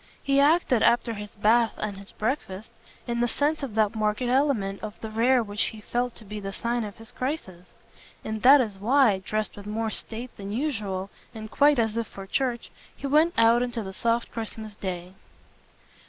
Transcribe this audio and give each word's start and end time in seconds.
He 0.23 0.39
acted, 0.39 0.81
after 0.81 1.13
his 1.13 1.35
bath 1.35 1.75
and 1.77 1.95
his 1.95 2.11
breakfast, 2.11 2.73
in 3.05 3.19
the 3.19 3.27
sense 3.27 3.61
of 3.61 3.75
that 3.75 3.93
marked 3.93 4.23
element 4.23 4.81
of 4.81 4.99
the 4.99 5.11
rare 5.11 5.43
which 5.43 5.65
he 5.65 5.79
felt 5.81 6.15
to 6.15 6.25
be 6.25 6.39
the 6.39 6.51
sign 6.51 6.83
of 6.83 6.97
his 6.97 7.11
crisis. 7.11 7.65
And 8.25 8.41
that 8.41 8.61
is 8.61 8.79
why, 8.79 9.19
dressed 9.19 9.55
with 9.55 9.67
more 9.67 9.91
state 9.91 10.35
than 10.37 10.51
usual 10.51 11.11
and 11.35 11.51
quite 11.51 11.77
as 11.77 11.95
if 11.97 12.07
for 12.07 12.25
church, 12.25 12.71
he 12.95 13.05
went 13.05 13.35
out 13.37 13.61
into 13.61 13.83
the 13.83 13.93
soft 13.93 14.31
Christmas 14.31 14.75
day. 14.75 15.13